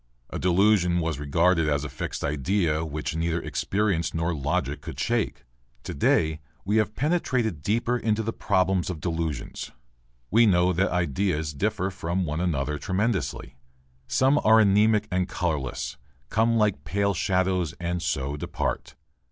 A 0.31 0.39
delusion 0.39 0.99
was 0.99 1.19
regarded 1.19 1.69
as 1.69 1.83
a 1.83 1.87
fixed 1.87 2.23
idea 2.23 2.83
which 2.83 3.15
neither 3.15 3.39
experience 3.39 4.15
nor 4.15 4.33
logic 4.33 4.81
could 4.81 4.99
shake. 4.99 5.45
To 5.83 5.93
day 5.93 6.39
we 6.65 6.77
have 6.77 6.95
penetrated 6.95 7.61
deeper 7.61 7.99
into 7.99 8.23
the 8.23 8.33
problems 8.33 8.89
of 8.89 8.99
delusions. 8.99 9.69
We 10.31 10.47
know 10.47 10.73
that 10.73 10.89
ideas 10.89 11.53
differ 11.53 11.91
from 11.91 12.25
one 12.25 12.41
another 12.41 12.79
tremendously. 12.79 13.57
Some 14.07 14.39
are 14.43 14.59
anemic 14.59 15.07
and 15.11 15.29
colourless, 15.29 15.97
come 16.29 16.57
like 16.57 16.83
pale 16.83 17.13
shadows 17.13 17.75
and 17.79 18.01
so 18.01 18.35
depart. 18.35 18.95